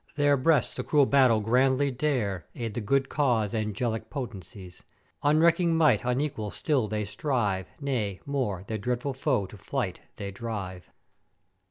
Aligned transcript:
Their 0.15 0.35
breasts 0.35 0.73
the 0.73 0.83
cruel 0.83 1.05
battle 1.05 1.41
grandly 1.41 1.91
dare, 1.91 2.47
aid 2.55 2.73
the 2.73 2.81
good 2.81 3.07
cause 3.07 3.53
angelic 3.53 4.09
Potencies; 4.09 4.81
unrecking 5.21 5.75
might 5.75 6.03
unequal 6.03 6.49
still 6.49 6.87
they 6.87 7.05
strive, 7.05 7.67
nay, 7.79 8.19
more, 8.25 8.63
their 8.65 8.79
dreadful 8.79 9.13
foe 9.13 9.45
to 9.45 9.57
flight 9.57 9.99
they 10.15 10.31
drive! 10.31 10.89